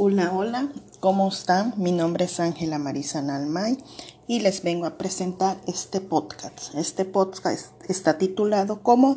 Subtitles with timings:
[0.00, 0.68] Hola, hola,
[1.00, 1.74] ¿cómo están?
[1.76, 3.78] Mi nombre es Ángela Marisa Nalmay
[4.28, 6.72] y les vengo a presentar este podcast.
[6.76, 9.16] Este podcast está titulado como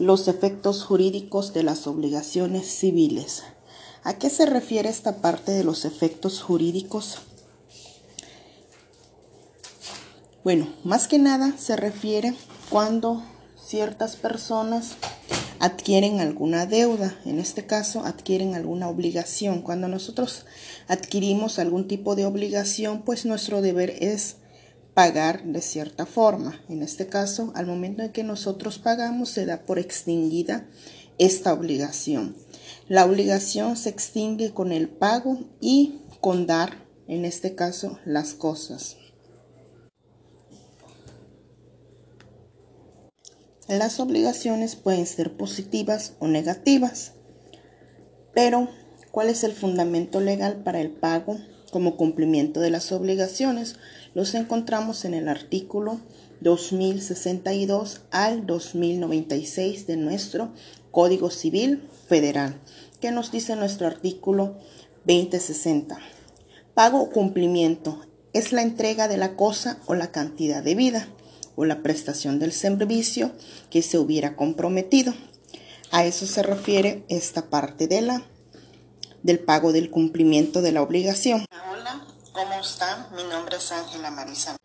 [0.00, 3.44] Los efectos jurídicos de las obligaciones civiles.
[4.02, 7.18] ¿A qué se refiere esta parte de los efectos jurídicos?
[10.42, 12.34] Bueno, más que nada se refiere
[12.70, 13.22] cuando
[13.56, 14.96] ciertas personas
[15.60, 19.62] adquieren alguna deuda, en este caso adquieren alguna obligación.
[19.62, 20.46] Cuando nosotros
[20.86, 24.36] adquirimos algún tipo de obligación, pues nuestro deber es
[24.94, 26.60] pagar de cierta forma.
[26.68, 30.66] En este caso, al momento en que nosotros pagamos, se da por extinguida
[31.18, 32.36] esta obligación.
[32.88, 38.96] La obligación se extingue con el pago y con dar, en este caso, las cosas.
[43.68, 47.12] Las obligaciones pueden ser positivas o negativas,
[48.32, 48.70] pero
[49.10, 51.36] ¿cuál es el fundamento legal para el pago
[51.70, 53.76] como cumplimiento de las obligaciones?
[54.14, 56.00] Los encontramos en el artículo
[56.40, 60.48] 2062 al 2096 de nuestro
[60.90, 62.58] Código Civil Federal,
[63.02, 64.56] que nos dice nuestro artículo
[65.04, 65.98] 2060.
[66.72, 68.00] Pago o cumplimiento
[68.32, 71.08] es la entrega de la cosa o la cantidad de vida
[71.58, 73.32] o la prestación del servicio
[73.68, 75.12] que se hubiera comprometido.
[75.90, 78.22] A eso se refiere esta parte de la
[79.24, 81.44] del pago del cumplimiento de la obligación.
[81.72, 83.08] Hola, ¿cómo están?
[83.16, 84.56] Mi nombre es Ángela Marisa.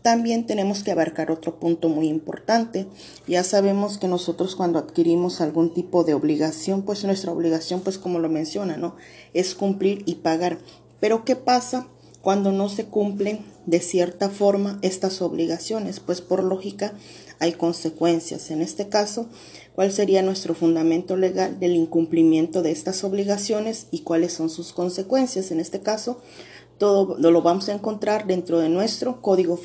[0.00, 2.86] También tenemos que abarcar otro punto muy importante.
[3.26, 8.18] Ya sabemos que nosotros cuando adquirimos algún tipo de obligación, pues nuestra obligación, pues como
[8.18, 8.96] lo menciona, ¿no?
[9.34, 10.56] Es cumplir y pagar.
[11.00, 11.86] Pero ¿qué pasa
[12.22, 16.92] cuando no se cumplen de cierta forma estas obligaciones, pues por lógica
[17.38, 18.50] hay consecuencias.
[18.50, 19.26] En este caso,
[19.74, 25.50] ¿cuál sería nuestro fundamento legal del incumplimiento de estas obligaciones y cuáles son sus consecuencias?
[25.50, 26.20] En este caso,
[26.76, 29.58] todo lo vamos a encontrar dentro de nuestro Código,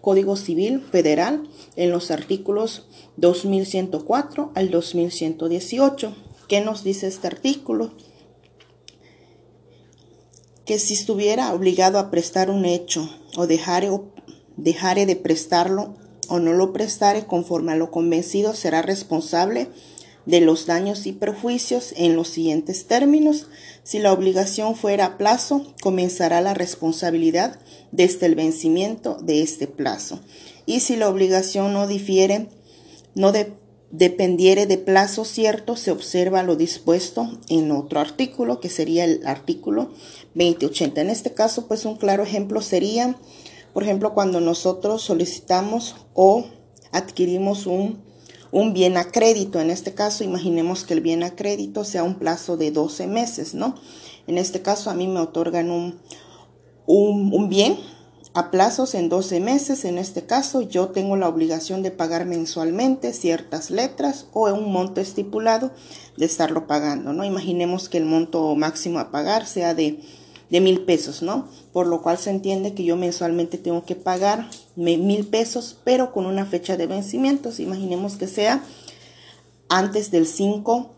[0.00, 6.14] Código Civil Federal en los artículos 2104 al 2118.
[6.48, 7.92] ¿Qué nos dice este artículo?
[10.64, 14.06] Que si estuviera obligado a prestar un hecho o dejare, o
[14.56, 15.94] dejare de prestarlo
[16.28, 19.68] o no lo prestare conforme a lo convencido, será responsable
[20.26, 23.48] de los daños y perjuicios en los siguientes términos.
[23.82, 27.58] Si la obligación fuera a plazo, comenzará la responsabilidad
[27.92, 30.20] desde el vencimiento de este plazo.
[30.66, 32.48] Y si la obligación no difiere,
[33.14, 33.52] no de,
[33.90, 39.90] dependiere de plazo cierto, se observa lo dispuesto en otro artículo, que sería el artículo
[40.34, 41.00] 2080.
[41.00, 43.16] En este caso, pues un claro ejemplo sería,
[43.72, 46.44] por ejemplo, cuando nosotros solicitamos o
[46.92, 48.02] adquirimos un,
[48.50, 49.60] un bien a crédito.
[49.60, 53.54] En este caso, imaginemos que el bien a crédito sea un plazo de 12 meses,
[53.54, 53.74] ¿no?
[54.26, 56.00] En este caso, a mí me otorgan un,
[56.86, 57.78] un, un bien
[58.34, 59.84] a plazos en 12 meses.
[59.84, 65.00] En este caso, yo tengo la obligación de pagar mensualmente ciertas letras o un monto
[65.00, 65.70] estipulado
[66.16, 67.24] de estarlo pagando, ¿no?
[67.24, 70.00] Imaginemos que el monto máximo a pagar sea de,
[70.50, 71.48] de mil pesos, ¿no?
[71.72, 76.26] Por lo cual se entiende que yo mensualmente tengo que pagar mil pesos, pero con
[76.26, 77.60] una fecha de vencimientos.
[77.60, 78.64] Imaginemos que sea
[79.68, 80.90] antes del 5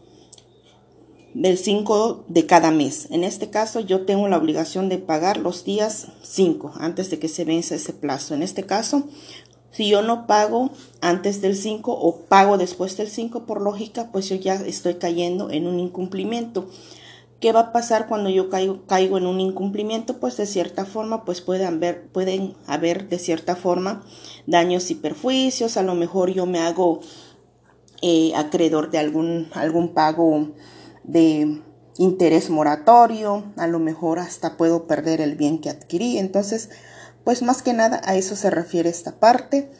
[1.36, 3.08] del 5 de cada mes.
[3.10, 7.28] En este caso yo tengo la obligación de pagar los días 5 antes de que
[7.28, 8.34] se vence ese plazo.
[8.34, 9.04] En este caso,
[9.70, 10.70] si yo no pago
[11.02, 15.50] antes del 5 o pago después del 5 por lógica, pues yo ya estoy cayendo
[15.50, 16.70] en un incumplimiento.
[17.38, 20.18] ¿Qué va a pasar cuando yo caigo, caigo en un incumplimiento?
[20.18, 24.02] Pues de cierta forma, pues pueden haber, pueden haber de cierta forma
[24.46, 25.76] daños y perjuicios.
[25.76, 27.00] A lo mejor yo me hago
[28.00, 30.54] eh, acreedor de algún, algún pago
[31.06, 31.62] de
[31.98, 36.18] interés moratorio, a lo mejor hasta puedo perder el bien que adquirí.
[36.18, 36.70] Entonces,
[37.24, 39.70] pues más que nada a eso se refiere esta parte,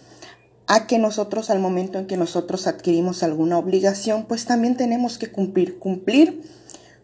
[0.67, 5.31] a que nosotros al momento en que nosotros adquirimos alguna obligación, pues también tenemos que
[5.31, 6.43] cumplir, cumplir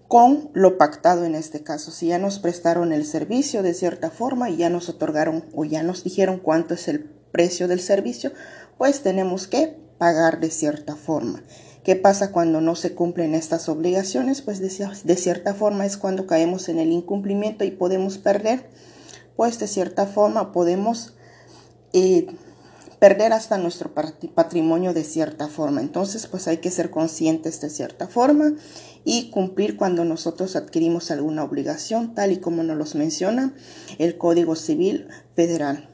[0.08, 1.90] con lo pactado en este caso.
[1.90, 5.82] Si ya nos prestaron el servicio de cierta forma y ya nos otorgaron o ya
[5.82, 8.32] nos dijeron cuánto es el precio del servicio,
[8.78, 11.42] pues tenemos que pagar de cierta forma.
[11.84, 14.40] ¿Qué pasa cuando no se cumplen estas obligaciones?
[14.40, 18.68] Pues de, cierta forma es cuando caemos en el incumplimiento y podemos perder,
[19.34, 21.14] pues de cierta forma podemos
[21.92, 22.28] eh,
[23.00, 25.80] perder hasta nuestro patrimonio de cierta forma.
[25.80, 28.54] Entonces, pues hay que ser conscientes de cierta forma
[29.04, 33.54] y cumplir cuando nosotros adquirimos alguna obligación, tal y como nos los menciona
[33.98, 35.91] el Código Civil Federal.